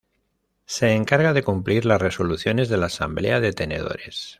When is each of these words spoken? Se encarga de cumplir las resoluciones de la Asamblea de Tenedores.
Se 0.65 0.93
encarga 0.93 1.31
de 1.31 1.43
cumplir 1.43 1.85
las 1.85 2.01
resoluciones 2.01 2.69
de 2.69 2.77
la 2.77 2.87
Asamblea 2.87 3.39
de 3.39 3.53
Tenedores. 3.53 4.29